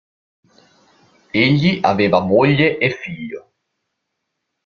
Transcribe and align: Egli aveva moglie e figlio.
Egli 1.31 1.77
aveva 1.83 2.21
moglie 2.21 2.79
e 2.79 2.89
figlio. 2.89 3.51